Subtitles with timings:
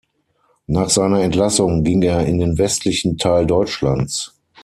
[0.65, 4.33] Nach seiner Entlassung ging er in den westlichen Teil Deutschlands.